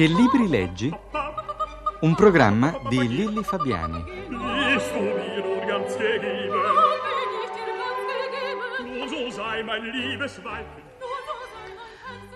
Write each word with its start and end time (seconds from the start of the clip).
Che 0.00 0.06
libri 0.06 0.48
leggi? 0.48 0.90
Un 2.00 2.14
programma 2.14 2.74
di 2.88 3.06
Lilli 3.06 3.42
Fabiani. 3.42 4.02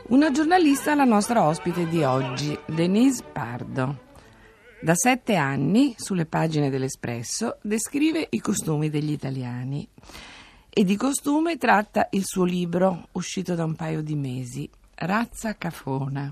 Una 0.09 0.31
giornalista 0.31 0.93
è 0.93 0.95
la 0.95 1.05
nostra 1.05 1.45
ospite 1.45 1.89
di 1.89 2.03
oggi, 2.03 2.55
Denise 2.67 3.25
Pardo. 3.33 3.99
Da 4.83 4.95
sette 4.95 5.35
anni, 5.37 5.95
sulle 5.97 6.27
pagine 6.27 6.69
dell'Espresso, 6.69 7.57
descrive 7.63 8.27
i 8.29 8.41
costumi 8.41 8.91
degli 8.91 9.13
italiani 9.13 9.89
e 10.69 10.85
di 10.85 10.97
costume 10.97 11.57
tratta 11.57 12.09
il 12.11 12.27
suo 12.27 12.45
libro, 12.45 13.09
uscito 13.13 13.55
da 13.55 13.65
un 13.65 13.75
paio 13.75 14.03
di 14.03 14.17
mesi, 14.17 14.69
Razza 14.97 15.57
Cafona. 15.57 16.31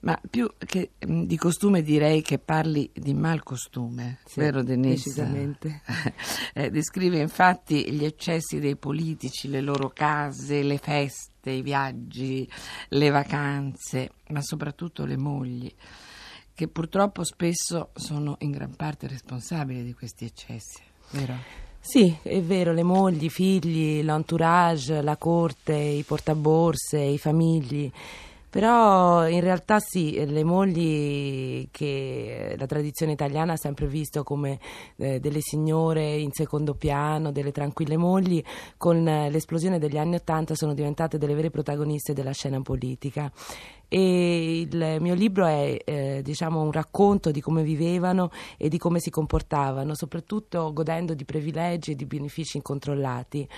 Ma 0.00 0.18
più 0.30 0.48
che 0.56 0.90
mm, 1.04 1.24
di 1.24 1.36
costume 1.36 1.82
direi 1.82 2.22
che 2.22 2.38
parli 2.38 2.88
di 2.94 3.14
malcostume, 3.14 4.18
Sì, 4.24 4.38
vero 4.40 4.62
Denise? 4.62 5.08
decisamente. 5.08 5.82
Eh, 6.54 6.70
descrive 6.70 7.18
infatti 7.18 7.92
gli 7.92 8.04
eccessi 8.04 8.58
dei 8.58 8.74
politici, 8.76 9.48
le 9.48 9.60
loro 9.60 9.90
case, 9.90 10.62
le 10.62 10.78
feste, 10.78 11.50
i 11.50 11.62
viaggi, 11.62 12.48
le 12.88 13.10
vacanze, 13.10 14.10
ma 14.30 14.40
soprattutto 14.42 15.04
le 15.04 15.16
mogli, 15.16 15.72
che 16.54 16.66
purtroppo 16.68 17.22
spesso 17.22 17.90
sono 17.94 18.36
in 18.40 18.50
gran 18.50 18.74
parte 18.74 19.06
responsabili 19.06 19.84
di 19.84 19.94
questi 19.94 20.24
eccessi, 20.24 20.82
vero? 21.10 21.34
Sì, 21.80 22.16
è 22.22 22.40
vero, 22.42 22.72
le 22.72 22.82
mogli, 22.82 23.24
i 23.24 23.30
figli, 23.30 24.02
l'entourage, 24.02 25.00
la 25.00 25.16
corte, 25.16 25.74
i 25.76 26.02
portaborse, 26.02 26.98
i 26.98 27.18
famigli. 27.18 27.90
Però 28.50 29.28
in 29.28 29.40
realtà 29.40 29.78
sì, 29.78 30.24
le 30.24 30.42
mogli 30.42 31.68
che 31.70 32.54
la 32.58 32.66
tradizione 32.66 33.12
italiana 33.12 33.52
ha 33.52 33.56
sempre 33.56 33.86
visto 33.86 34.22
come 34.22 34.58
eh, 34.96 35.20
delle 35.20 35.40
signore 35.40 36.16
in 36.16 36.32
secondo 36.32 36.74
piano, 36.74 37.30
delle 37.30 37.52
tranquille 37.52 37.98
mogli, 37.98 38.42
con 38.78 39.06
eh, 39.06 39.30
l'esplosione 39.30 39.78
degli 39.78 39.98
anni 39.98 40.14
Ottanta 40.14 40.54
sono 40.54 40.72
diventate 40.72 41.18
delle 41.18 41.34
vere 41.34 41.50
protagoniste 41.50 42.14
della 42.14 42.32
scena 42.32 42.60
politica. 42.62 43.30
E 43.90 44.60
il 44.60 44.96
mio 45.00 45.14
libro 45.14 45.46
è 45.46 45.78
eh, 45.82 46.20
diciamo 46.22 46.60
un 46.60 46.72
racconto 46.72 47.30
di 47.30 47.40
come 47.40 47.62
vivevano 47.62 48.30
e 48.58 48.68
di 48.68 48.76
come 48.76 49.00
si 49.00 49.08
comportavano, 49.08 49.94
soprattutto 49.94 50.72
godendo 50.72 51.14
di 51.14 51.24
privilegi 51.24 51.92
e 51.92 51.94
di 51.94 52.04
benefici 52.04 52.58
incontrollati. 52.58 53.48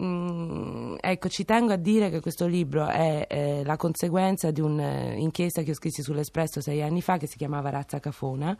Mm, 0.00 0.94
ecco, 1.00 1.28
ci 1.28 1.44
tengo 1.44 1.72
a 1.72 1.76
dire 1.76 2.08
che 2.10 2.20
questo 2.20 2.46
libro 2.46 2.86
è 2.86 3.26
eh, 3.28 3.62
la 3.64 3.76
conseguenza 3.76 4.50
di 4.52 4.60
un'inchiesta 4.60 5.62
che 5.62 5.72
ho 5.72 5.74
scrissi 5.74 6.02
sull'Espresso 6.02 6.60
sei 6.60 6.82
anni 6.82 7.02
fa 7.02 7.16
che 7.16 7.26
si 7.26 7.36
chiamava 7.36 7.70
Razza 7.70 7.98
Cafona 7.98 8.56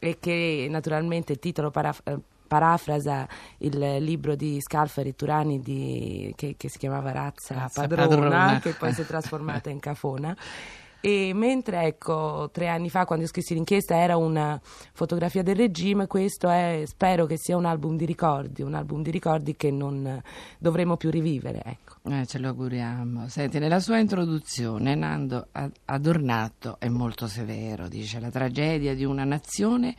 e 0.00 0.18
che 0.18 0.66
naturalmente 0.68 1.32
il 1.32 1.38
titolo 1.38 1.70
paraf- 1.70 2.06
eh, 2.08 2.18
parafrasa 2.48 3.28
il 3.58 3.78
libro 4.00 4.34
di 4.34 4.60
Scalfari 4.60 5.14
Turani 5.14 5.60
di- 5.60 6.32
che, 6.34 6.54
che 6.56 6.68
si 6.68 6.78
chiamava 6.78 7.12
Razza, 7.12 7.54
Razza 7.54 7.82
Padrona, 7.82 8.06
Padrona. 8.08 8.60
che 8.60 8.72
poi 8.72 8.92
si 8.92 9.02
è 9.02 9.06
trasformata 9.06 9.70
in 9.70 9.78
Cafona. 9.78 10.36
E 11.00 11.32
mentre 11.32 11.84
ecco, 11.84 12.50
tre 12.52 12.68
anni 12.68 12.90
fa, 12.90 13.04
quando 13.04 13.24
io 13.24 13.30
scrissi 13.30 13.54
l'inchiesta, 13.54 13.96
era 13.96 14.16
una 14.16 14.60
fotografia 14.92 15.42
del 15.42 15.54
regime, 15.54 16.06
questo 16.08 16.48
è, 16.48 16.82
spero 16.86 17.24
che 17.26 17.36
sia 17.36 17.56
un 17.56 17.66
album 17.66 17.96
di 17.96 18.04
ricordi, 18.04 18.62
un 18.62 18.74
album 18.74 19.02
di 19.02 19.10
ricordi 19.12 19.54
che 19.54 19.70
non 19.70 20.20
dovremo 20.58 20.96
più 20.96 21.10
rivivere. 21.10 21.62
Ecco. 21.64 21.96
Eh, 22.10 22.26
ce 22.26 22.38
lo 22.38 22.48
auguriamo. 22.48 23.28
Senti, 23.28 23.58
nella 23.58 23.80
sua 23.80 23.98
introduzione 23.98 24.94
Nando 24.94 25.48
Adornato 25.84 26.76
è 26.80 26.88
molto 26.88 27.28
severo, 27.28 27.86
dice 27.86 28.18
la 28.18 28.30
tragedia 28.30 28.94
di 28.94 29.04
una 29.04 29.24
nazione 29.24 29.94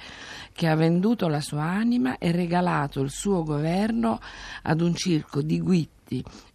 che 0.52 0.68
ha 0.68 0.76
venduto 0.76 1.28
la 1.28 1.42
sua 1.42 1.64
anima 1.64 2.18
e 2.18 2.32
regalato 2.32 3.00
il 3.02 3.10
suo 3.10 3.44
governo 3.44 4.20
ad 4.64 4.82
un 4.82 4.96
circo 4.96 5.42
di 5.42 5.60
guitti, 5.60 5.99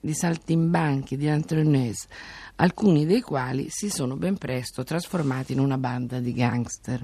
di 0.00 0.15
saltimbanchi, 0.15 1.16
di 1.16 1.26
entrepreneurs, 1.26 2.06
alcuni 2.56 3.06
dei 3.06 3.20
quali 3.20 3.66
si 3.69 3.88
sono 3.88 4.16
ben 4.16 4.37
presto 4.37 4.82
trasformati 4.84 5.53
in 5.53 5.60
una 5.60 5.78
banda 5.78 6.20
di 6.20 6.32
gangster. 6.32 7.03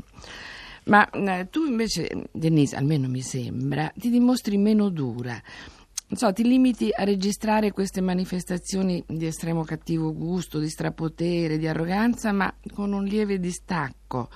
Ma 0.85 1.09
eh, 1.11 1.49
tu 1.51 1.65
invece, 1.65 2.29
Denise, 2.33 2.77
almeno 2.77 3.09
mi 3.09 3.21
sembra, 3.21 3.93
ti 3.95 4.11
dimostri 4.11 4.57
meno 4.57 4.89
dura. 4.89 5.41
So, 6.13 6.33
ti 6.33 6.43
limiti 6.43 6.91
a 6.93 7.05
registrare 7.05 7.71
queste 7.71 8.01
manifestazioni 8.01 9.01
di 9.07 9.27
estremo 9.27 9.63
cattivo 9.63 10.13
gusto, 10.13 10.59
di 10.59 10.69
strapotere, 10.69 11.57
di 11.57 11.69
arroganza, 11.69 12.33
ma 12.33 12.53
con 12.75 12.93
un 12.93 13.05
lieve 13.05 13.39
distacco, 13.39 14.29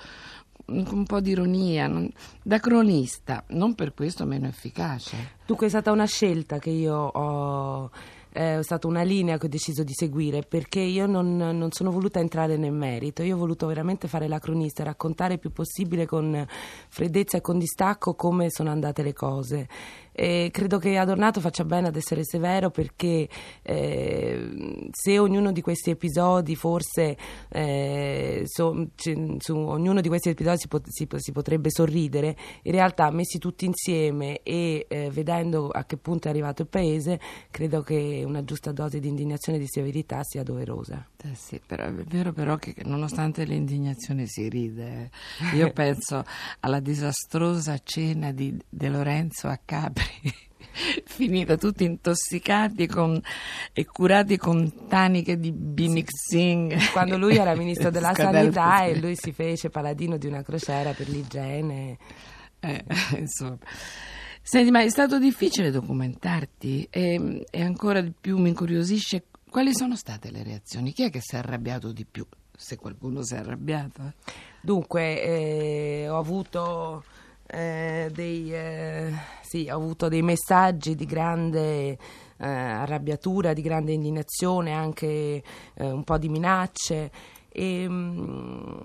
un 0.67 1.05
po' 1.05 1.19
di 1.19 1.31
ironia, 1.31 1.87
non- 1.87 2.11
da 2.41 2.59
cronista, 2.59 3.43
non 3.49 3.75
per 3.75 3.93
questo 3.93 4.25
meno 4.25 4.47
efficace. 4.47 5.15
Dunque 5.45 5.67
è 5.67 5.69
stata 5.69 5.91
una 5.91 6.05
scelta 6.05 6.59
che 6.59 6.71
io 6.71 6.95
ho, 6.95 7.89
eh, 8.31 8.59
è 8.59 8.63
stata 8.63 8.87
una 8.87 9.03
linea 9.03 9.37
che 9.37 9.45
ho 9.45 9.49
deciso 9.49 9.83
di 9.83 9.93
seguire 9.93 10.41
perché 10.41 10.79
io 10.79 11.05
non, 11.05 11.37
non 11.37 11.71
sono 11.71 11.91
voluta 11.91 12.19
entrare 12.19 12.57
nel 12.57 12.73
merito, 12.73 13.23
io 13.23 13.35
ho 13.35 13.39
voluto 13.39 13.67
veramente 13.67 14.07
fare 14.07 14.27
la 14.27 14.39
cronista, 14.39 14.83
raccontare 14.83 15.33
il 15.33 15.39
più 15.39 15.51
possibile 15.51 16.05
con 16.05 16.45
freddezza 16.89 17.37
e 17.37 17.41
con 17.41 17.57
distacco 17.57 18.15
come 18.15 18.49
sono 18.49 18.71
andate 18.71 19.03
le 19.03 19.13
cose. 19.13 19.67
E 20.17 20.49
credo 20.51 20.77
che 20.77 20.95
Adornato 20.97 21.41
faccia 21.41 21.65
bene 21.65 21.89
ad 21.89 21.95
essere 21.97 22.23
severo 22.23 22.69
perché 22.69 23.27
eh, 23.61 24.87
se 24.91 25.19
ognuno 25.19 25.51
di 25.51 25.59
questi 25.61 25.89
episodi 25.89 26.55
forse 26.55 27.17
eh, 27.49 28.43
so- 28.45 28.87
ci- 28.95 29.35
su 29.39 29.55
ognuno 29.57 29.99
di 29.99 30.07
questi 30.07 30.29
episodi 30.29 30.57
si, 30.59 30.67
pot- 30.69 30.87
si 30.89 31.07
si 31.17 31.31
potrebbe 31.31 31.69
sorridere, 31.69 32.35
in 32.63 32.71
realtà 32.71 33.09
messi 33.11 33.37
tutti 33.39 33.65
insieme 33.65 34.39
e 34.43 34.85
eh, 34.87 35.09
vedendo 35.11 35.67
a 35.69 35.83
che 35.83 35.97
punto 35.97 36.27
è 36.27 36.31
arrivato 36.31 36.61
il 36.61 36.67
paese, 36.69 37.19
credo 37.51 37.81
che 37.81 38.23
una 38.25 38.43
giusta 38.43 38.71
dose 38.71 38.99
di 38.99 39.07
indignazione 39.09 39.57
e 39.57 39.61
di 39.61 39.67
severità 39.67 40.21
sia 40.23 40.43
doverosa. 40.43 41.07
Eh 41.23 41.35
sì, 41.35 41.59
però 41.65 41.85
è 41.85 41.91
vero 41.91 42.31
però 42.33 42.55
che 42.57 42.73
nonostante 42.85 43.43
l'indignazione 43.43 44.25
si 44.27 44.47
ride. 44.47 45.09
eh. 45.51 45.57
Io 45.57 45.71
penso 45.73 46.23
alla 46.61 46.79
disastrosa 46.79 47.77
cena 47.83 48.31
di 48.31 48.55
De 48.69 48.89
Lorenzo 48.89 49.47
a 49.47 49.59
Capri, 49.63 50.03
finita 51.05 51.57
tutti 51.57 51.83
intossicati 51.83 52.87
con- 52.87 53.21
e 53.73 53.85
curati 53.85 54.37
con 54.37 54.87
taniche 54.87 55.37
di 55.37 55.51
Binixing. 55.51 56.91
Quando 56.91 57.17
lui 57.17 57.37
era 57.37 57.55
ministro 57.55 57.89
della 57.91 58.13
sanità 58.13 58.79
sì. 58.79 58.91
e 58.91 58.99
lui 58.99 59.15
si 59.15 59.31
fece 59.31 59.69
paladino 59.69 60.17
di 60.17 60.27
una 60.27 60.43
crociera 60.43 60.91
per 60.91 61.09
l'igiene. 61.09 61.97
Eh, 62.59 62.83
insomma. 63.17 63.57
Senti, 64.41 64.69
ma 64.69 64.81
è 64.81 64.89
stato 64.89 65.17
difficile 65.17 65.71
documentarti 65.71 66.87
e, 66.91 67.45
e 67.49 67.61
ancora 67.63 68.01
di 68.01 68.13
più 68.19 68.37
mi 68.37 68.49
incuriosisce 68.49 69.25
quali 69.55 69.73
sono 69.73 69.95
state 69.95 70.31
le 70.31 70.43
reazioni? 70.43 70.91
Chi 70.91 71.03
è 71.03 71.09
che 71.09 71.21
si 71.21 71.35
è 71.35 71.37
arrabbiato 71.37 71.93
di 71.93 72.03
più? 72.03 72.27
Se 72.53 72.75
qualcuno 72.75 73.23
si 73.23 73.35
è 73.35 73.37
arrabbiato. 73.37 74.15
Dunque, 74.61 75.23
eh, 75.23 76.09
ho 76.09 76.17
avuto 76.17 77.05
eh, 77.47 78.09
dei 78.13 78.53
eh, 78.53 79.11
sì, 79.41 79.67
ho 79.69 79.75
avuto 79.75 80.07
dei 80.07 80.21
messaggi 80.21 80.95
di 80.95 81.05
grande 81.05 81.89
eh, 81.91 81.97
arrabbiatura, 82.37 83.53
di 83.53 83.61
grande 83.61 83.93
indignazione, 83.93 84.73
anche 84.73 85.07
eh, 85.73 85.91
un 85.91 86.03
po' 86.03 86.17
di 86.17 86.29
minacce. 86.29 87.11
E, 87.57 87.87
mm, 87.87 88.75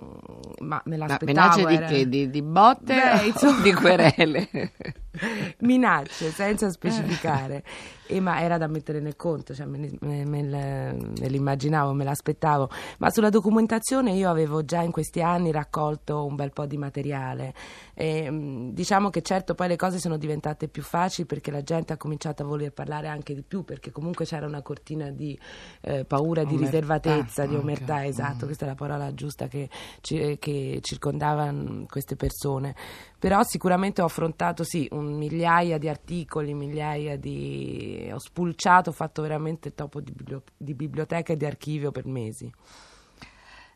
ma 0.60 0.80
me 0.84 0.96
Ma 0.96 1.06
l'aspettavo. 1.06 1.56
minacce 1.56 1.66
di 1.66 1.74
era- 1.74 1.86
che? 1.86 2.08
Di, 2.08 2.30
di 2.30 2.42
botte 2.42 2.94
Beh, 2.94 3.46
o 3.46 3.60
di 3.62 3.72
querele? 3.72 4.48
minacce 5.60 6.30
senza 6.30 6.70
specificare 6.70 7.62
e 8.06 8.20
ma 8.20 8.40
era 8.40 8.58
da 8.58 8.66
mettere 8.66 9.00
nel 9.00 9.16
conto 9.16 9.54
cioè 9.54 9.66
me, 9.66 9.90
me- 10.00 10.24
me 10.24 10.42
me 10.42 11.28
l'immaginavo 11.28 11.92
me 11.92 12.04
l'aspettavo 12.04 12.68
ma 12.98 13.10
sulla 13.10 13.28
documentazione 13.30 14.12
io 14.12 14.28
avevo 14.30 14.64
già 14.64 14.82
in 14.82 14.90
questi 14.90 15.22
anni 15.22 15.52
raccolto 15.52 16.24
un 16.26 16.34
bel 16.34 16.52
po' 16.52 16.66
di 16.66 16.76
materiale 16.76 17.54
e, 17.94 18.30
mh, 18.30 18.72
diciamo 18.72 19.10
che 19.10 19.22
certo 19.22 19.54
poi 19.54 19.68
le 19.68 19.76
cose 19.76 19.98
sono 19.98 20.16
diventate 20.16 20.68
più 20.68 20.82
facili 20.82 21.26
perché 21.26 21.50
la 21.50 21.62
gente 21.62 21.92
ha 21.92 21.96
cominciato 21.96 22.42
a 22.42 22.46
voler 22.46 22.72
parlare 22.72 23.08
anche 23.08 23.34
di 23.34 23.42
più 23.42 23.62
perché 23.64 23.90
comunque 23.90 24.24
c'era 24.24 24.46
una 24.46 24.62
cortina 24.62 25.10
di 25.10 25.38
eh, 25.82 26.04
paura 26.04 26.42
di 26.44 26.54
Omertà, 26.54 26.64
riservatezza 26.70 27.42
di 27.46 27.54
anche. 27.54 27.60
omertà 27.62 28.04
esatto 28.06 28.44
Mm. 28.44 28.46
questa 28.46 28.64
è 28.64 28.68
la 28.68 28.74
parola 28.74 29.12
giusta 29.14 29.46
che, 29.48 29.68
che 30.00 30.78
circondava 30.82 31.50
mh, 31.50 31.86
queste 31.86 32.16
persone 32.16 32.74
però 33.18 33.42
sicuramente 33.42 34.00
ho 34.00 34.06
affrontato 34.06 34.64
sì 34.64 34.88
un 34.92 34.99
migliaia 35.00 35.78
di 35.78 35.88
articoli, 35.88 36.54
migliaia 36.54 37.16
di... 37.16 38.10
ho 38.12 38.18
spulciato, 38.18 38.90
ho 38.90 38.92
fatto 38.92 39.22
veramente 39.22 39.74
topo 39.74 40.00
di, 40.00 40.12
biblio- 40.12 40.42
di 40.56 40.74
biblioteca 40.74 41.32
e 41.32 41.36
di 41.36 41.44
archivio 41.44 41.90
per 41.90 42.06
mesi. 42.06 42.52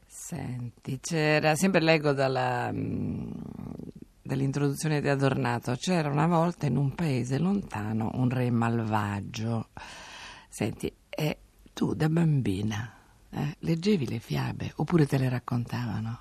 Senti, 0.06 1.00
c'era, 1.00 1.55
sempre 1.55 1.81
leggo 1.81 2.12
dalla, 2.12 2.71
mm, 2.73 3.31
dall'introduzione 4.23 5.00
di 5.00 5.09
Adornato, 5.09 5.75
c'era 5.76 6.09
una 6.09 6.26
volta 6.26 6.67
in 6.67 6.76
un 6.76 6.94
paese 6.94 7.38
lontano 7.38 8.11
un 8.15 8.31
re 8.31 8.50
malvagio. 8.50 9.69
Senti, 10.49 10.93
e 11.11 11.38
tu 11.73 11.94
da 11.94 12.09
bambina 12.09 12.93
eh, 13.31 13.56
leggevi 13.59 14.06
le 14.06 14.21
fiabe 14.21 14.73
oppure 14.76 15.06
te 15.06 15.19
le 15.19 15.29
raccontavano? 15.29 16.21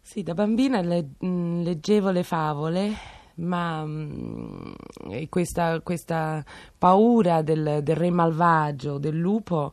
Sì, 0.00 0.22
da 0.22 0.34
bambina 0.34 0.80
le- 0.80 1.10
mh, 1.18 1.62
leggevo 1.62 2.10
le 2.10 2.22
favole, 2.22 2.94
ma 3.36 3.84
mh, 3.84 4.74
e 5.10 5.28
questa, 5.28 5.80
questa 5.80 6.44
paura 6.76 7.42
del, 7.42 7.80
del 7.82 7.96
re 7.96 8.10
malvagio, 8.10 8.98
del 8.98 9.16
lupo, 9.16 9.72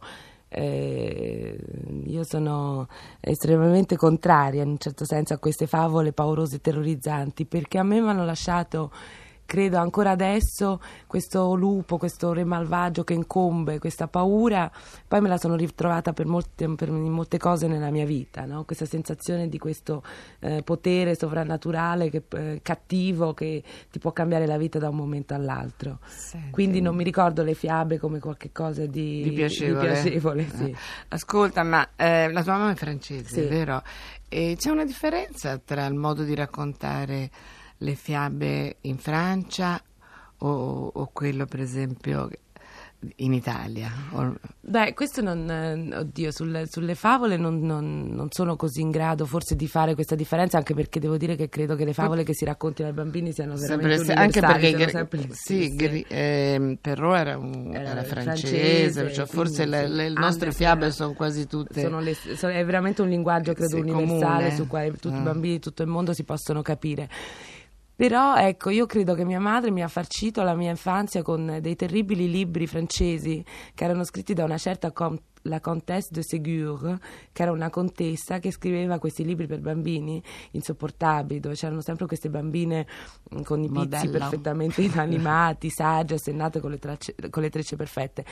eh, 0.50 1.58
io 2.06 2.24
sono 2.24 2.88
estremamente 3.20 3.96
contraria 3.96 4.62
in 4.62 4.70
un 4.70 4.78
certo 4.78 5.06
senso 5.06 5.34
a 5.34 5.40
queste 5.40 5.66
favole 5.68 6.14
paurose 6.14 6.58
e 6.58 6.62
terrorizzanti, 6.62 7.46
perché 7.46 7.80
a 7.80 7.84
me 7.84 8.00
mi 8.00 8.10
hanno 8.10 8.26
lasciato 8.26 8.92
credo 9.54 9.78
ancora 9.78 10.10
adesso 10.10 10.82
questo 11.06 11.54
lupo, 11.54 12.00
questo 12.00 12.34
re 12.34 12.44
malvagio 12.44 13.04
che 13.04 13.14
incombe, 13.14 13.78
questa 13.78 14.08
paura, 14.08 14.72
poi 15.08 15.22
me 15.22 15.30
la 15.30 15.38
sono 15.38 15.54
ritrovata 15.56 16.12
per 16.12 16.26
molte, 16.26 16.68
per 16.74 16.90
molte 16.90 17.38
cose 17.38 17.68
nella 17.68 17.92
mia 17.92 18.04
vita, 18.04 18.46
no? 18.46 18.64
questa 18.64 18.86
sensazione 18.88 19.48
di 19.50 19.60
questo 19.60 20.02
eh, 20.40 20.64
potere 20.64 21.16
sovrannaturale 21.16 22.10
che, 22.10 22.24
eh, 22.30 22.62
cattivo 22.64 23.36
che 23.36 23.62
ti 23.92 24.00
può 24.00 24.12
cambiare 24.12 24.48
la 24.48 24.58
vita 24.58 24.80
da 24.80 24.90
un 24.90 24.96
momento 24.96 25.36
all'altro. 25.36 26.00
Senti. 26.08 26.50
Quindi 26.50 26.82
non 26.82 26.96
mi 26.96 27.04
ricordo 27.04 27.44
le 27.44 27.54
fiabe 27.54 28.00
come 28.00 28.18
qualcosa 28.18 28.88
di, 28.88 29.22
Di 29.22 29.32
piacevole. 29.34 29.92
piacevole, 29.92 30.50
sì. 30.50 30.70
Eh. 30.72 30.76
Ascolta, 31.10 31.62
ma 31.62 31.90
eh, 31.96 32.32
la 32.32 32.42
tua 32.42 32.54
mamma 32.58 32.72
è 32.72 32.76
francese, 32.76 33.44
Sì. 33.44 33.48
vero? 33.48 33.84
E 34.28 34.56
c'è 34.58 34.72
una 34.72 34.84
differenza 34.84 35.60
tra 35.64 35.86
il 35.86 35.94
modo 35.94 36.24
di 36.24 36.34
raccontare 36.34 37.30
le 37.78 37.96
fiabe 37.96 38.78
in 38.82 38.98
Francia 38.98 39.82
o, 40.40 40.92
o 40.94 41.10
quello, 41.14 41.46
per 41.46 41.60
esempio, 41.62 42.30
in 43.18 43.34
Italia? 43.34 43.92
Beh, 44.62 44.94
questo 44.94 45.22
non, 45.22 45.50
eh, 45.50 45.98
oddio, 45.98 46.32
sulle, 46.32 46.68
sulle 46.68 46.96
favole 46.96 47.36
non, 47.36 47.60
non- 47.60 48.08
non 48.10 48.28
sono 48.32 48.56
così 48.56 48.80
in 48.80 48.92
grado 48.92 49.26
forse 49.26 49.58
di 49.58 49.68
fare 49.68 49.94
questa 49.94 50.16
differenza, 50.16 50.58
anche 50.58 50.74
perché 50.74 51.02
devo 51.02 51.18
dire 51.18 51.36
che 51.36 51.50
credo 51.50 51.76
che 51.76 51.84
le 51.84 51.92
favole 51.92 52.24
che 52.24 52.34
si 52.34 52.46
raccontino 52.46 52.88
ai 52.88 52.94
bambini 52.94 53.34
siano 53.34 53.56
veramente 53.58 53.98
sempre- 54.06 54.14
anche 54.14 54.40
universali, 54.40 55.08
perché 55.08 55.28
Gri- 55.28 55.34
sì. 55.36 55.76
Gri- 55.76 56.06
ehm, 56.08 56.78
Perrault 56.80 57.18
era, 57.20 57.38
un- 57.38 57.72
Era 57.76 57.90
era 57.92 58.04
francese, 58.04 58.48
francese, 58.94 59.14
cioè 59.14 59.26
forse 59.26 59.68
quindi 59.68 59.72
le, 59.76 59.88
sì. 59.88 59.94
le 59.94 60.10
nostre 60.22 60.52
fiabe 60.54 60.92
sono 60.92 61.12
quasi 61.14 61.46
tutte 61.46 61.82
Sono 61.82 62.00
le- 62.00 62.14
sono- 62.16 62.54
è 62.54 62.64
veramente 62.64 63.02
un 63.02 63.10
linguaggio, 63.10 63.52
credo, 63.54 63.76
Sì, 63.76 63.82
universale 63.82 64.44
comune. 64.44 64.56
su 64.56 64.68
quale 64.68 64.92
tutti 64.94 65.10
Mm. 65.16 65.20
i 65.20 65.24
bambini 65.24 65.54
di 65.56 65.60
tutto 65.60 65.82
il 65.84 65.90
mondo 65.90 66.14
si 66.14 66.24
possono 66.24 66.62
capire. 66.62 67.10
Però 68.04 68.36
ecco, 68.36 68.70
io 68.70 68.86
credo 68.86 69.14
che 69.14 69.24
mia 69.24 69.40
madre 69.40 69.72
mi 69.72 69.82
ha 69.82 69.88
farcito 69.88 70.44
la 70.44 70.56
mia 70.56 70.72
infanzia 70.72 71.22
con 71.22 71.60
dei 71.62 71.78
terribili 71.78 72.30
libri 72.30 72.68
francesi 72.68 73.42
che 73.74 73.86
erano 73.86 74.04
scritti 74.04 74.34
da 74.34 74.44
una 74.44 74.58
certa 74.58 74.92
com- 74.92 75.18
la 75.44 75.62
Comtesse 75.62 76.10
de 76.12 76.22
Ségur, 76.22 77.00
che 77.32 77.42
era 77.44 77.54
una 77.54 77.70
contessa 77.70 78.40
che 78.40 78.52
scriveva 78.52 79.00
questi 79.00 79.24
libri 79.24 79.48
per 79.48 79.62
bambini 79.62 80.22
insopportabili, 80.52 81.40
dove 81.40 81.56
c'erano 81.56 81.80
sempre 81.80 82.06
queste 82.06 82.30
bambine 82.30 82.86
mm, 83.34 83.42
con 83.44 83.64
i 83.64 83.70
pizzi 83.70 84.10
perfettamente 84.10 84.82
inanimati, 84.82 85.70
sagge, 85.72 86.16
assennate 86.16 86.60
con 86.60 86.72
le, 86.72 86.80
tracce- 86.80 87.16
con 87.30 87.42
le 87.42 87.50
trecce 87.50 87.78
perfette. 87.78 88.26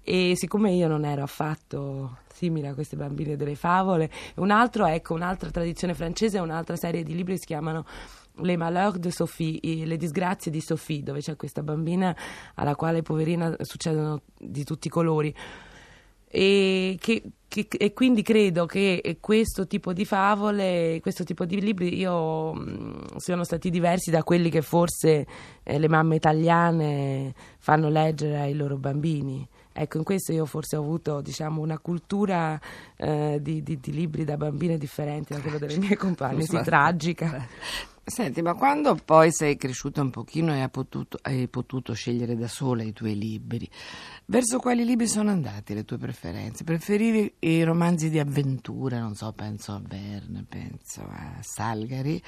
E 0.00 0.32
siccome 0.36 0.72
io 0.72 0.88
non 0.88 1.04
ero 1.04 1.22
affatto 1.22 2.20
simile 2.32 2.68
a 2.68 2.74
queste 2.74 2.96
bambine 2.96 3.36
delle 3.36 3.56
favole, 3.56 4.10
un 4.36 4.50
altro, 4.50 4.86
ecco, 4.86 5.12
un'altra 5.12 5.50
tradizione 5.50 5.92
francese 5.92 6.38
è 6.38 6.40
un'altra 6.40 6.76
serie 6.76 7.02
di 7.02 7.14
libri 7.14 7.34
che 7.34 7.40
si 7.40 7.46
chiamano 7.46 7.84
Les 8.36 8.56
Malheurs 8.56 8.98
de 8.98 9.10
Sophie, 9.10 9.58
i- 9.62 9.84
le 9.86 9.96
disgrazie 9.96 10.50
di 10.50 10.60
Sophie, 10.60 11.02
dove 11.02 11.20
c'è 11.20 11.36
questa 11.36 11.62
bambina 11.62 12.16
alla 12.54 12.74
quale, 12.74 13.02
poverina, 13.02 13.54
succedono 13.60 14.22
di 14.38 14.64
tutti 14.64 14.86
i 14.86 14.90
colori. 14.90 15.34
E, 16.34 16.96
che- 16.98 17.22
che- 17.46 17.66
e 17.70 17.92
quindi 17.92 18.22
credo 18.22 18.64
che 18.64 19.18
questo 19.20 19.66
tipo 19.66 19.92
di 19.92 20.06
favole, 20.06 20.98
questo 21.02 21.24
tipo 21.24 21.44
di 21.44 21.60
libri, 21.60 21.94
io 21.94 22.54
mh, 22.54 23.16
siano 23.18 23.44
stati 23.44 23.68
diversi 23.68 24.10
da 24.10 24.22
quelli 24.22 24.48
che 24.48 24.62
forse 24.62 25.26
eh, 25.62 25.78
le 25.78 25.88
mamme 25.88 26.16
italiane 26.16 27.34
fanno 27.58 27.90
leggere 27.90 28.40
ai 28.40 28.54
loro 28.54 28.78
bambini. 28.78 29.46
Ecco, 29.74 29.98
in 29.98 30.04
questo 30.04 30.32
io 30.32 30.46
forse 30.46 30.76
ho 30.76 30.80
avuto 30.80 31.20
diciamo, 31.20 31.60
una 31.60 31.78
cultura 31.78 32.58
eh, 32.96 33.38
di, 33.42 33.62
di- 33.62 33.78
di 33.78 33.92
libri 33.92 34.24
da 34.24 34.38
bambine 34.38 34.78
differenti 34.78 35.34
da 35.34 35.40
quella 35.40 35.58
delle 35.58 35.76
mie 35.76 35.96
compagne, 35.98 36.42
sì, 36.44 36.58
tragica. 36.62 37.46
Senti, 38.04 38.42
ma 38.42 38.54
quando 38.54 38.96
poi 38.96 39.30
sei 39.30 39.56
cresciuta 39.56 40.00
un 40.00 40.10
pochino 40.10 40.52
e 40.52 40.60
hai 40.60 40.68
potuto, 40.70 41.18
hai 41.22 41.46
potuto 41.46 41.92
scegliere 41.92 42.36
da 42.36 42.48
sola 42.48 42.82
i 42.82 42.92
tuoi 42.92 43.16
libri, 43.16 43.70
verso 44.24 44.58
quali 44.58 44.84
libri 44.84 45.06
sono 45.06 45.30
andate 45.30 45.72
le 45.72 45.84
tue 45.84 45.98
preferenze? 45.98 46.64
Preferivi 46.64 47.32
i 47.38 47.62
romanzi 47.62 48.10
di 48.10 48.18
avventura, 48.18 48.98
non 48.98 49.14
so, 49.14 49.32
penso 49.32 49.70
a 49.70 49.80
Verne, 49.80 50.44
penso 50.48 51.02
a 51.02 51.36
Salgari, 51.42 52.20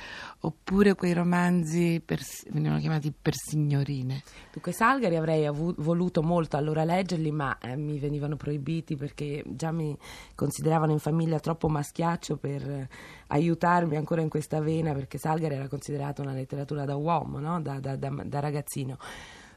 oppure 0.42 0.94
quei 0.94 1.12
romanzi, 1.12 2.00
per, 2.04 2.20
venivano 2.50 2.78
chiamati 2.78 3.12
per 3.12 3.34
signorine? 3.34 4.22
Dunque 4.52 4.70
Salgari 4.70 5.16
avrei 5.16 5.44
avu- 5.44 5.74
voluto 5.76 6.22
molto 6.22 6.56
allora 6.56 6.84
leggerli, 6.84 7.32
ma 7.32 7.58
eh, 7.58 7.74
mi 7.74 7.98
venivano 7.98 8.36
proibiti 8.36 8.94
perché 8.94 9.42
già 9.44 9.72
mi 9.72 9.98
consideravano 10.36 10.92
in 10.92 11.00
famiglia 11.00 11.40
troppo 11.40 11.68
maschiaccio 11.68 12.36
per 12.36 12.88
aiutarmi 13.28 13.96
ancora 13.96 14.20
in 14.20 14.28
questa 14.28 14.60
vena, 14.60 14.92
perché 14.92 15.18
Salgari 15.18 15.54
era 15.54 15.68
considerata 15.68 16.22
una 16.22 16.32
letteratura 16.32 16.84
da 16.84 16.96
uomo, 16.96 17.38
no? 17.38 17.60
da, 17.60 17.80
da- 17.80 17.96
da- 17.96 18.22
da 18.24 18.40
ragazzino. 18.40 18.96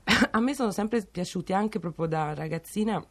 A 0.31 0.39
me 0.39 0.53
sono 0.53 0.71
sempre 0.71 1.03
piaciuti 1.03 1.53
anche 1.53 1.79
proprio 1.79 2.05
da 2.07 2.33
ragazzina 2.33 3.03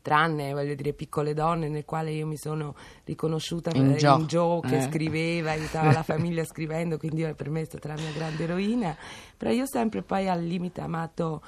tranne 0.00 0.52
voglio 0.52 0.74
dire 0.74 0.92
piccole 0.94 1.34
donne 1.34 1.68
nel 1.68 1.84
quale 1.84 2.10
io 2.12 2.26
mi 2.26 2.36
sono 2.38 2.74
riconosciuta 3.04 3.70
In 3.74 3.90
eh, 3.90 3.96
Gio. 3.96 4.16
in 4.18 4.26
Joe 4.26 4.60
che 4.60 4.76
Eh. 4.78 4.82
scriveva 4.82 5.50
aiutava 5.50 5.92
la 5.92 6.02
famiglia 6.04 6.44
scrivendo 6.44 6.96
quindi 6.96 7.24
per 7.34 7.50
me 7.50 7.60
è 7.60 7.64
stata 7.64 7.88
la 7.88 7.94
mia 7.94 8.10
grande 8.12 8.44
eroina 8.44 8.96
però 9.36 9.50
io 9.50 9.64
ho 9.64 9.66
sempre 9.66 10.02
poi 10.02 10.28
al 10.28 10.42
limite 10.42 10.80
amato 10.80 11.42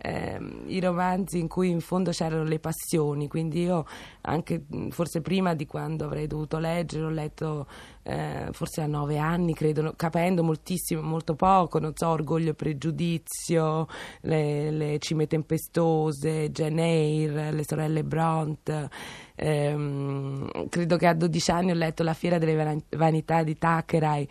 ehm, 0.00 0.64
i 0.66 0.80
romanzi 0.80 1.38
in 1.38 1.48
cui 1.48 1.70
in 1.70 1.80
fondo 1.80 2.10
c'erano 2.10 2.44
le 2.44 2.58
passioni. 2.58 3.28
Quindi 3.28 3.62
io 3.62 3.84
anche 4.22 4.64
forse 4.90 5.20
prima 5.20 5.54
di 5.54 5.66
quando 5.66 6.04
avrei 6.04 6.26
dovuto 6.26 6.58
leggere 6.58 7.04
ho 7.04 7.10
letto 7.10 7.66
eh, 8.02 8.48
forse 8.52 8.80
a 8.82 8.86
nove 8.86 9.18
anni 9.18 9.54
credo 9.54 9.92
capendo 9.96 10.42
moltissimo 10.42 11.00
molto 11.00 11.34
poco 11.34 11.78
non 11.78 11.92
so 11.94 12.08
Orgoglio 12.08 12.50
e 12.50 12.54
Pregiudizio 12.54 13.86
le, 14.22 14.70
le 14.70 14.98
cime 14.98 15.26
tempestose 15.26 16.50
Jane 16.50 16.82
Eyre 16.82 17.52
le 17.52 17.64
sorelle 17.66 18.04
Bront 18.04 18.88
ehm, 19.34 20.68
credo 20.68 20.96
che 20.96 21.06
a 21.06 21.14
12 21.14 21.50
anni 21.50 21.70
ho 21.70 21.74
letto 21.74 22.02
La 22.02 22.14
fiera 22.14 22.38
delle 22.38 22.54
van- 22.54 22.82
vanità 22.90 23.42
di 23.42 23.56
Thackeray 23.56 24.26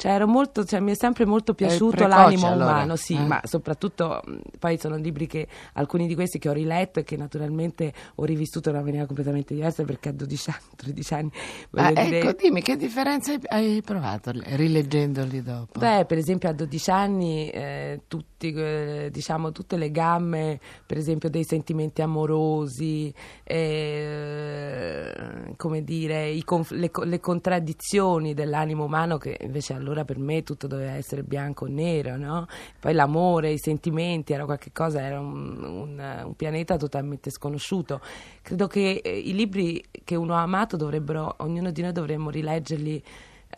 cioè, 0.00 0.12
ero 0.12 0.26
molto, 0.26 0.64
cioè, 0.64 0.80
mi 0.80 0.92
è 0.92 0.94
sempre 0.94 1.26
molto 1.26 1.52
piaciuto 1.52 1.90
precoce, 1.96 2.16
l'animo 2.16 2.46
allora. 2.46 2.70
umano, 2.70 2.96
sì, 2.96 3.14
Eh. 3.16 3.18
ma 3.26 3.38
soprattutto 3.44 4.22
poi 4.58 4.78
sono 4.78 4.96
libri 4.96 5.26
che 5.26 5.46
alcuni 5.74 6.06
di 6.06 6.14
questi 6.14 6.38
che 6.38 6.48
ho 6.48 6.54
riletto 6.54 7.00
e 7.00 7.04
che 7.04 7.18
naturalmente 7.18 7.92
ho 8.14 8.24
rivissuto 8.24 8.70
in 8.70 8.76
una 8.76 8.84
maniera 8.84 9.04
completamente 9.04 9.52
diversa 9.52 9.84
perché 9.84 10.08
a 10.08 10.12
12 10.12 10.48
anni, 10.50 10.60
13 10.76 11.14
anni 11.14 11.30
voglio 11.68 12.00
Ah, 12.00 12.04
dire, 12.04 12.18
ecco, 12.20 12.32
dimmi 12.32 12.62
che 12.62 12.76
differenza 12.76 13.34
hai, 13.48 13.82
provato 13.84 14.30
rileggendoli 14.32 15.42
dopo? 15.42 15.78
Beh, 15.78 16.06
per 16.06 16.16
esempio 16.16 16.48
a 16.48 16.52
12 16.54 16.90
anni 16.90 17.50
eh, 17.50 18.00
tutti, 18.08 18.52
eh, 18.54 19.10
diciamo, 19.12 19.52
tutte 19.52 19.76
le 19.76 19.90
gamme, 19.90 20.58
per 20.86 20.96
esempio 20.96 21.28
dei 21.28 21.44
sentimenti 21.44 22.00
amorosi, 22.00 23.12
eh, 24.00 25.12
come 25.56 25.82
dire, 25.82 26.28
i 26.28 26.42
conf- 26.44 26.70
le, 26.72 26.90
co- 26.90 27.02
le 27.04 27.20
contraddizioni 27.20 28.32
dell'animo 28.34 28.84
umano 28.84 29.18
che 29.18 29.36
invece 29.42 29.74
allora 29.74 29.88
per 30.04 30.18
me 30.18 30.42
tutto 30.42 30.66
doveva 30.66 30.92
essere 30.92 31.22
bianco 31.22 31.64
o 31.64 31.68
nero, 31.68 32.16
no? 32.16 32.46
Poi 32.78 32.92
l'amore, 32.92 33.50
i 33.50 33.58
sentimenti, 33.58 34.32
era 34.32 34.44
qualcosa, 34.44 35.00
era 35.02 35.20
un, 35.20 35.62
un- 35.62 36.22
un 36.24 36.34
pianeta 36.34 36.76
totalmente 36.76 37.30
sconosciuto. 37.30 38.00
Credo 38.42 38.66
che 38.66 39.00
eh, 39.02 39.18
i 39.18 39.34
libri 39.34 39.82
che 40.04 40.14
uno 40.16 40.34
ha 40.34 40.42
amato 40.42 40.76
dovrebbero, 40.76 41.34
ognuno 41.38 41.70
di 41.70 41.82
noi 41.82 41.92
dovremmo 41.92 42.30
rileggerli 42.30 43.02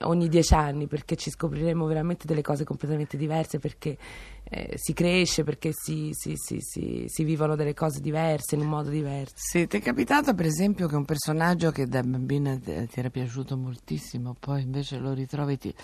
ogni 0.01 0.29
dieci 0.29 0.55
anni 0.55 0.87
perché 0.87 1.17
ci 1.17 1.31
scopriremo 1.31 1.85
veramente 1.87 2.27
delle 2.27 2.43
cose 2.43 2.65
completamente 2.65 3.17
diverse 3.17 3.59
perché 3.59 3.97
eh, 4.45 4.73
si 4.77 4.93
cresce, 4.93 5.45
perché 5.45 5.71
si, 5.73 6.11
si- 6.13 6.35
si- 6.37 6.61
si- 7.07 7.25
vivono 7.25 7.55
delle 7.57 7.75
cose 7.75 8.01
diverse 8.01 8.55
in 8.55 8.63
un 8.63 8.69
modo 8.69 8.91
diverso. 8.91 9.35
Sì, 9.37 9.67
ti 9.67 9.79
è 9.79 9.81
capitato 9.81 10.35
per 10.35 10.47
esempio 10.47 10.89
che 10.89 10.97
un 10.97 11.05
personaggio 11.05 11.71
che 11.71 11.87
da 11.87 12.03
bambina 12.03 12.57
ti 12.59 12.87
ti 12.87 12.99
era 12.99 13.11
piaciuto 13.11 13.57
moltissimo, 13.57 14.35
poi 14.39 14.63
invece 14.63 14.99
lo 14.99 15.13
ritrovi 15.13 15.57
ti, 15.59 15.75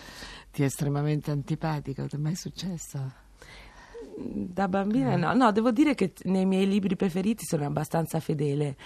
ti 0.50 0.62
è 0.62 0.66
estremamente 0.66 1.30
antipatico, 1.30 2.06
ti 2.06 2.16
è 2.16 2.18
mai 2.18 2.34
successo? 2.34 3.26
Da 4.20 4.66
bambina 4.66 5.14
no, 5.16 5.32
no, 5.32 5.52
devo 5.52 5.70
dire 5.70 5.94
che 5.94 6.12
nei 6.24 6.44
miei 6.44 6.66
libri 6.66 6.96
preferiti 6.96 7.44
sono 7.44 7.64
abbastanza 7.64 8.18
fedele. 8.20 8.76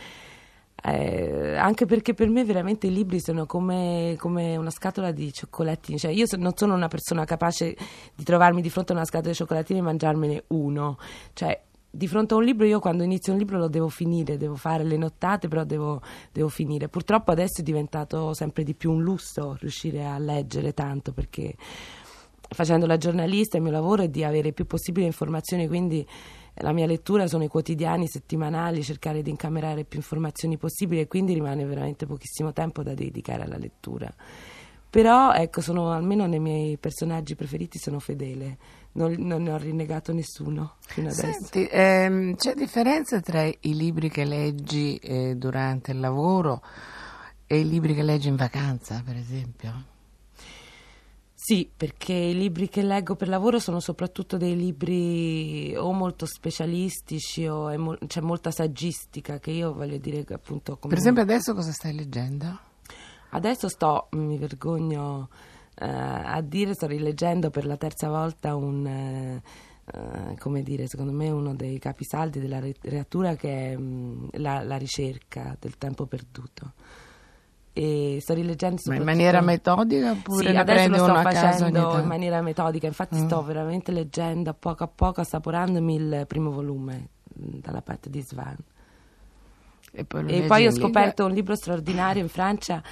Eh, 0.84 1.56
anche 1.56 1.86
perché 1.86 2.12
per 2.12 2.28
me 2.28 2.44
veramente 2.44 2.88
i 2.88 2.92
libri 2.92 3.20
sono 3.20 3.46
come, 3.46 4.16
come 4.18 4.56
una 4.56 4.70
scatola 4.70 5.12
di 5.12 5.32
cioccolatini, 5.32 5.96
cioè 5.96 6.10
io 6.10 6.26
non 6.38 6.56
sono 6.56 6.74
una 6.74 6.88
persona 6.88 7.24
capace 7.24 7.76
di 8.14 8.24
trovarmi 8.24 8.60
di 8.60 8.68
fronte 8.68 8.92
a 8.92 8.96
una 8.96 9.04
scatola 9.04 9.30
di 9.30 9.36
cioccolatini 9.36 9.78
e 9.78 9.82
mangiarmene 9.82 10.44
uno, 10.48 10.98
cioè 11.34 11.60
di 11.94 12.08
fronte 12.08 12.32
a 12.32 12.38
un 12.38 12.44
libro 12.44 12.64
io 12.64 12.80
quando 12.80 13.04
inizio 13.04 13.32
un 13.32 13.38
libro 13.38 13.58
lo 13.58 13.68
devo 13.68 13.88
finire, 13.90 14.38
devo 14.38 14.56
fare 14.56 14.82
le 14.82 14.96
nottate, 14.96 15.46
però 15.46 15.62
devo, 15.62 16.00
devo, 16.32 16.48
finire. 16.48 16.88
Purtroppo 16.88 17.30
adesso 17.30 17.60
è 17.60 17.62
diventato 17.62 18.32
sempre 18.32 18.64
di 18.64 18.74
più 18.74 18.90
un 18.90 19.02
lusso 19.02 19.56
riuscire 19.60 20.04
a 20.06 20.18
leggere 20.18 20.72
tanto 20.72 21.12
perché 21.12 21.54
facendo 22.48 22.86
la 22.86 22.96
giornalista 22.96 23.58
il 23.58 23.62
mio 23.62 23.72
lavoro 23.72 24.02
è 24.02 24.08
di 24.08 24.24
avere 24.24 24.52
più 24.52 24.66
possibile 24.66 25.06
informazioni, 25.06 25.68
quindi 25.68 26.06
la 26.54 26.72
mia 26.72 26.86
lettura 26.86 27.26
sono 27.26 27.44
i 27.44 27.48
quotidiani 27.48 28.06
settimanali, 28.06 28.82
cercare 28.82 29.22
di 29.22 29.30
incamerare 29.30 29.84
più 29.84 29.98
informazioni 29.98 30.56
possibili 30.56 31.00
e 31.00 31.06
quindi 31.06 31.34
rimane 31.34 31.64
veramente 31.64 32.06
pochissimo 32.06 32.52
tempo 32.52 32.82
da 32.82 32.94
dedicare 32.94 33.42
alla 33.42 33.58
lettura. 33.58 34.12
Però 34.90 35.32
ecco, 35.32 35.62
sono 35.62 35.90
almeno 35.90 36.26
nei 36.26 36.38
miei 36.38 36.76
personaggi 36.76 37.34
preferiti 37.34 37.78
sono 37.78 37.98
fedele 37.98 38.58
non, 38.92 39.14
non, 39.18 39.42
ne 39.42 39.52
ho 39.52 39.56
rinnegato 39.56 40.12
nessuno 40.12 40.76
fino 40.86 41.08
adesso. 41.08 41.22
Senti, 41.22 41.68
ehm, 41.70 42.34
c'è 42.34 42.54
differenza 42.54 43.20
tra 43.20 43.44
i 43.44 43.74
libri 43.74 44.10
che 44.10 44.24
leggi 44.24 44.96
eh, 44.96 45.34
durante 45.36 45.92
il 45.92 46.00
lavoro 46.00 46.62
e 47.46 47.60
i 47.60 47.68
libri 47.68 47.94
che 47.94 48.02
leggi 48.02 48.28
in 48.28 48.36
vacanza, 48.36 49.02
per 49.04 49.16
esempio? 49.16 49.91
Sì, 51.44 51.68
perché 51.76 52.12
i 52.12 52.36
libri 52.36 52.68
che 52.68 52.82
leggo 52.82 53.16
per 53.16 53.26
lavoro 53.26 53.58
sono 53.58 53.80
soprattutto 53.80 54.36
dei 54.36 54.54
libri 54.54 55.74
o 55.76 55.92
molto 55.92 56.24
specialistici 56.24 57.48
o 57.48 57.76
mo- 57.80 57.98
c'è 58.06 58.20
molta 58.20 58.52
saggistica 58.52 59.40
che 59.40 59.50
io 59.50 59.74
voglio 59.74 59.98
dire 59.98 60.22
che 60.22 60.34
appunto... 60.34 60.76
Per 60.76 60.96
esempio 60.96 61.22
adesso 61.22 61.52
cosa 61.52 61.72
stai 61.72 61.94
leggendo? 61.94 62.60
Adesso 63.30 63.68
sto, 63.68 64.06
mi 64.12 64.38
vergogno 64.38 65.30
eh, 65.74 65.84
a 65.84 66.40
dire, 66.42 66.74
sto 66.74 66.86
rileggendo 66.86 67.50
per 67.50 67.66
la 67.66 67.76
terza 67.76 68.08
volta 68.08 68.54
un... 68.54 68.86
Eh, 68.86 69.70
Uh, 69.84 70.36
come 70.38 70.62
dire, 70.62 70.86
secondo 70.86 71.10
me 71.10 71.28
uno 71.28 71.56
dei 71.56 71.80
capisaldi 71.80 72.38
della 72.38 72.60
letteratura 72.60 73.34
che 73.34 73.72
è 73.72 73.74
um, 73.74 74.28
la, 74.34 74.62
la, 74.62 74.76
ricerca 74.76 75.56
del 75.58 75.76
tempo 75.76 76.06
perduto. 76.06 76.74
E 77.74 78.18
sto 78.20 78.34
rileggendo 78.34 78.82
Ma 78.86 78.96
in 78.96 79.02
maniera 79.02 79.40
metodica 79.40 80.10
oppure 80.10 80.50
sì, 80.50 80.56
adesso 80.56 80.88
lo 80.88 80.96
sto 80.96 81.14
facendo 81.14 81.98
in 81.98 82.06
maniera 82.06 82.42
metodica, 82.42 82.86
infatti 82.86 83.18
mm. 83.18 83.24
sto 83.24 83.42
veramente 83.42 83.92
leggendo 83.92 84.50
a 84.50 84.54
poco 84.54 84.84
a 84.84 84.88
poco, 84.88 85.22
assaporandomi 85.22 85.94
il 85.94 86.24
primo 86.26 86.50
volume 86.50 87.08
mm, 87.38 87.60
dalla 87.60 87.80
parte 87.80 88.10
di 88.10 88.20
Svan. 88.20 88.56
E 89.94 90.04
poi, 90.04 90.26
e 90.26 90.42
poi 90.42 90.66
ho 90.66 90.70
scoperto 90.70 91.24
un 91.24 91.32
libro 91.32 91.54
straordinario 91.54 92.22
in 92.22 92.28
Francia 92.28 92.82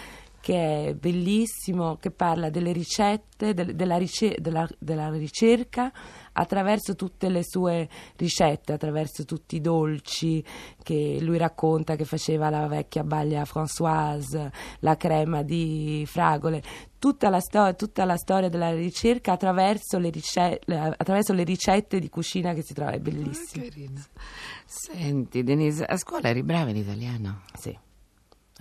che 0.41 0.87
è 0.87 0.95
bellissimo, 0.95 1.97
che 1.97 2.11
parla 2.11 2.49
delle 2.49 2.73
ricette, 2.73 3.53
del, 3.53 3.75
della, 3.75 3.99
rice- 3.99 4.37
della, 4.39 4.67
della, 4.79 5.11
ricerca 5.11 5.93
attraverso 6.33 6.95
tutte 6.95 7.29
le 7.29 7.43
sue 7.45 7.89
ricette, 8.17 8.73
attraverso 8.73 9.25
tutti 9.27 9.57
i 9.57 9.61
dolci 9.61 10.43
che 10.83 11.19
lui 11.21 11.37
racconta 11.37 11.95
che 11.95 12.07
faceva 12.07 12.49
la 12.49 12.67
vecchia 12.67 13.05
baglia 13.05 13.43
Françoise, 13.43 14.51
la 14.81 14.97
crema 14.97 15.43
di 15.43 16.05
fragole, 16.07 16.63
tutta 16.99 17.29
la, 17.29 17.41
sto- 17.41 17.75
tutta 17.75 18.07
la 18.07 18.17
storia 18.17 18.49
della 18.49 18.73
ricerca 18.73 19.33
attraverso 19.33 19.99
le, 19.99 20.09
rice- 20.09 20.59
attraverso 20.67 21.35
le, 21.35 21.45
ricette 21.45 21.99
di 21.99 22.09
cucina 22.09 22.55
che 22.55 22.63
si 22.63 22.73
trova, 22.73 22.93
è 22.93 22.99
bellissimo. 22.99 23.65
Ah, 23.67 24.23
Senti 24.65 25.43
Denise, 25.43 25.85
a 25.85 25.99
scuola 25.99 26.29
eri 26.29 26.43
brava 26.43 26.71
in 26.71 26.77
italiano? 26.77 27.43
Sì 27.59 27.89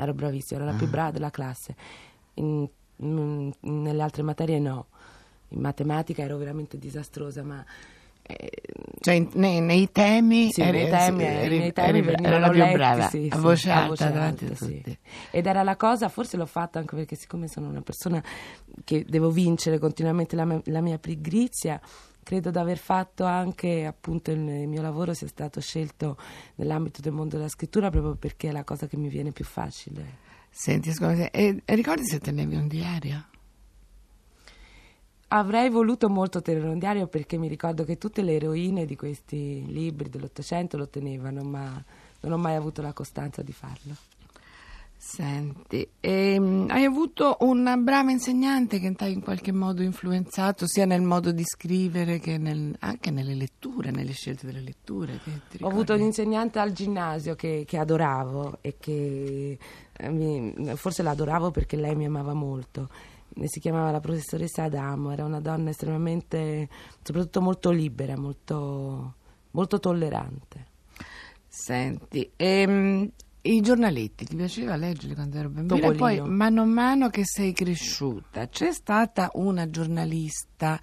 ero 0.03 0.13
bravissima, 0.13 0.61
ero 0.61 0.69
la 0.69 0.77
più 0.77 0.87
ah. 0.87 0.89
brava 0.89 1.11
della 1.11 1.29
classe. 1.29 1.75
In, 2.35 2.67
in, 2.97 3.51
nelle 3.61 4.01
altre 4.01 4.23
materie 4.23 4.59
no. 4.59 4.87
In 5.49 5.61
matematica 5.61 6.23
ero 6.23 6.37
veramente 6.37 6.77
disastrosa, 6.77 7.43
ma... 7.43 7.63
Eh, 8.21 8.51
cioè 8.99 9.25
nei, 9.33 9.59
nei, 9.59 9.91
temi, 9.91 10.51
sì, 10.51 10.61
eri, 10.61 10.83
nei 10.83 10.89
temi, 10.91 11.23
eri, 11.23 11.57
nei 11.57 11.73
temi 11.73 11.97
eri, 11.99 12.23
eri 12.23 12.39
la 12.39 12.49
più 12.49 12.59
letti, 12.59 12.73
brava, 12.75 13.07
sì, 13.07 13.27
a 13.31 13.37
voce 13.39 13.71
alta, 13.71 13.87
voce 13.87 14.11
davanti 14.11 14.45
a 14.45 14.49
tutti. 14.49 14.99
Ed 15.31 15.47
era 15.47 15.63
la 15.63 15.75
cosa, 15.75 16.09
forse 16.09 16.37
l'ho 16.37 16.45
fatta 16.45 16.77
anche 16.77 16.95
perché 16.95 17.15
siccome 17.15 17.47
sono 17.47 17.69
una 17.69 17.81
persona 17.81 18.23
che 18.83 19.03
devo 19.07 19.31
vincere 19.31 19.79
continuamente 19.79 20.35
la, 20.35 20.45
mia, 20.45 20.61
la 20.65 20.81
mia 20.81 20.99
pigrizia, 20.99 21.81
credo 22.23 22.51
di 22.51 22.57
aver 22.57 22.77
fatto 22.77 23.25
anche 23.25 23.85
appunto 23.85 24.31
il 24.31 24.39
mio 24.39 24.81
lavoro 24.81 25.13
sia 25.13 25.27
stato 25.27 25.59
scelto 25.61 26.17
nell'ambito 26.55 27.01
del 27.01 27.11
mondo 27.11 27.37
della 27.37 27.49
scrittura 27.49 27.89
proprio 27.89 28.15
perché 28.15 28.49
è 28.49 28.51
la 28.51 28.63
cosa 28.63 28.87
che 28.87 28.97
mi 28.97 29.09
viene 29.09 29.31
più 29.31 29.45
facile. 29.45 30.27
Senti, 30.49 30.91
scusa, 30.91 31.29
e, 31.31 31.61
e 31.63 31.75
ricordi 31.75 32.05
se 32.05 32.19
tenevi 32.19 32.55
un 32.55 32.67
diario? 32.67 33.25
Avrei 35.31 35.69
voluto 35.69 36.09
molto 36.09 36.41
tenere 36.41 36.67
un 36.67 36.79
diario 36.79 37.07
perché 37.07 37.37
mi 37.37 37.47
ricordo 37.47 37.83
che 37.83 37.99
tutte 37.99 38.23
le 38.23 38.33
eroine 38.33 38.85
di 38.85 38.95
questi 38.95 39.63
libri 39.67 40.09
dell'Ottocento 40.09 40.75
lo 40.75 40.87
tenevano, 40.87 41.43
ma 41.43 41.83
non 42.21 42.31
ho 42.31 42.37
mai 42.37 42.55
avuto 42.55 42.81
la 42.81 42.93
costanza 42.93 43.43
di 43.43 43.53
farlo. 43.53 43.95
Senti, 45.01 45.89
ehm, 46.01 46.65
hai 46.69 46.83
avuto 46.83 47.37
una 47.39 47.77
brava 47.77 48.11
insegnante 48.11 48.79
che 48.79 48.93
ti 48.95 49.03
ha 49.05 49.07
in 49.07 49.21
qualche 49.21 49.53
modo 49.53 49.81
influenzato 49.81 50.67
sia 50.67 50.83
nel 50.83 51.01
modo 51.01 51.31
di 51.31 51.45
scrivere 51.45 52.19
che 52.19 52.37
nel, 52.37 52.75
anche 52.79 53.09
nelle 53.09 53.33
letture, 53.33 53.91
nelle 53.91 54.11
scelte 54.11 54.45
delle 54.45 54.59
letture? 54.59 55.21
Ho 55.61 55.69
avuto 55.69 55.93
un 55.93 56.01
insegnante 56.01 56.59
al 56.59 56.73
ginnasio 56.73 57.35
che, 57.35 57.63
che 57.65 57.77
adoravo 57.77 58.57
e 58.59 58.75
che 58.77 59.57
eh, 59.93 60.09
mi, 60.09 60.75
forse 60.75 61.01
l'adoravo 61.01 61.49
perché 61.49 61.77
lei 61.77 61.95
mi 61.95 62.05
amava 62.05 62.33
molto. 62.33 62.89
Si 63.45 63.61
chiamava 63.61 63.91
la 63.91 64.01
professoressa 64.01 64.63
Adamo, 64.63 65.11
era 65.11 65.23
una 65.23 65.39
donna 65.39 65.69
estremamente, 65.69 66.67
soprattutto 67.01 67.39
molto 67.39 67.71
libera, 67.71 68.17
molto, 68.17 69.13
molto 69.51 69.79
tollerante. 69.79 70.67
Senti, 71.47 72.29
ehm, 72.35 73.09
i 73.41 73.61
giornaletti, 73.61 74.25
ti 74.25 74.35
piaceva 74.35 74.75
leggerli 74.75 75.13
quando 75.13 75.37
ero 75.37 75.49
bambina? 75.49 75.87
E 75.87 75.95
poi, 75.95 76.21
mano 76.21 76.61
a 76.63 76.65
mano 76.65 77.09
che 77.09 77.23
sei 77.25 77.53
cresciuta, 77.53 78.47
c'è 78.47 78.73
stata 78.73 79.29
una 79.33 79.69
giornalista 79.69 80.79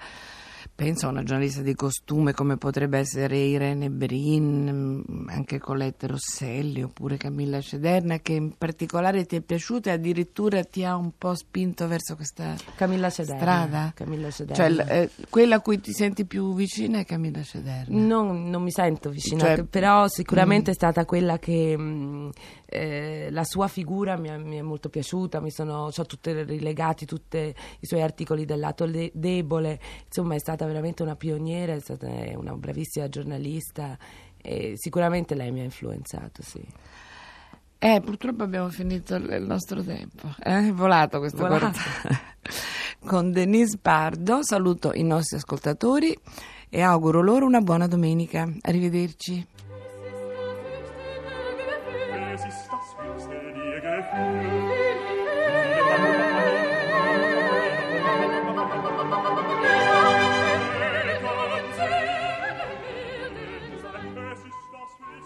penso 0.77 1.07
a 1.07 1.09
una 1.09 1.23
giornalista 1.23 1.63
di 1.63 1.75
costume 1.75 2.35
come 2.35 2.59
potrebbe 2.59 2.99
essere 2.99 3.39
Irene 3.39 3.89
Brin, 3.89 5.25
anche 5.29 5.59
Colette 5.59 6.07
Rosselli 6.07 6.83
oppure 6.83 7.17
Camilla 7.17 7.63
Cederna, 7.63 8.19
che 8.19 8.35
in 8.35 8.53
particolare 8.59 9.25
ti 9.25 9.37
è 9.37 9.41
piaciuta 9.41 9.89
e 9.89 9.95
addirittura 9.95 10.63
ti 10.65 10.85
ha 10.85 10.95
un 10.95 11.13
po' 11.17 11.35
spinto 11.35 11.89
verso 11.89 12.15
questa 12.15 12.55
Camilla 12.75 13.09
Cederna, 13.09 13.41
strada? 13.41 13.93
Camilla 13.95 14.31
Cederna. 14.31 14.85
Cioè, 14.85 15.01
eh, 15.01 15.11
quella 15.31 15.57
a 15.57 15.61
cui 15.61 15.81
ti 15.81 15.93
senti 15.93 16.27
più 16.27 16.55
vicina 16.55 16.99
è 16.99 17.07
Camilla 17.07 17.43
Cederna? 17.43 17.99
Non, 17.99 18.51
non 18.51 18.63
mi 18.63 18.71
sento 18.71 19.09
vicina, 19.09 19.41
cioè, 19.41 19.65
però 19.65 20.07
sicuramente 20.09 20.69
mm. 20.69 20.73
è 20.73 20.77
stata 20.77 21.07
quella 21.07 21.39
che 21.39 21.75
mh, 21.75 21.83
mm, 21.83 22.29
eh, 22.67 23.29
la 23.31 23.45
sua 23.45 23.69
figura 23.69 24.19
mi 24.19 24.29
è, 24.29 24.37
mi 24.37 24.59
è 24.59 24.63
molto 24.63 24.91
piaciuta, 24.91 25.41
mi 25.41 25.51
sono, 25.51 25.89
ho 25.97 26.05
tutte 26.05 26.43
rilegati 26.43 27.07
tutti 27.07 27.39
i 27.39 27.87
suoi 27.87 28.03
articoli 28.03 28.45
del 28.45 28.59
lato 28.59 28.85
de- 28.85 29.13
debole, 29.15 29.81
insomma 30.05 30.35
è 30.35 30.39
stata 30.39 30.66
veramente 30.67 31.03
una 31.03 31.17
pioniera, 31.17 31.73
è 31.73 31.81
stata 31.81 32.09
una 32.37 32.55
bravissima 32.55 33.09
giornalista 33.09 33.97
e 34.41 34.75
sicuramente 34.77 35.35
lei 35.35 35.51
mi 35.51 35.61
ha 35.61 35.65
influenzato, 35.65 36.43
sì. 36.43 36.65
Eh, 37.79 38.01
purtroppo 38.01 38.43
abbiamo 38.43 38.69
finito 38.71 39.15
il 39.17 39.45
nostro 39.47 39.83
tempo. 39.83 40.29
Eh? 40.43 40.69
È 40.69 40.73
volato 40.73 41.19
questo 41.19 41.47
volato. 41.47 41.79
Con 43.05 43.31
Denise 43.31 43.79
Pardo 43.81 44.43
saluto 44.43 44.93
i 44.95 45.03
nostri 45.03 45.37
ascoltatori 45.37 46.17
e 46.69 46.81
auguro 46.81 47.23
loro 47.23 47.47
una 47.47 47.61
buona 47.61 47.87
domenica. 47.87 48.51
Arrivederci. 48.63 49.47